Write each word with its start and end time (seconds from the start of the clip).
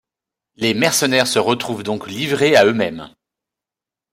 Les 0.55 0.73
mercenaires 0.73 1.27
se 1.27 1.37
retrouvent 1.37 1.83
donc 1.83 2.07
livrés 2.07 2.55
à 2.55 2.65
eux-mêmes. 2.65 3.13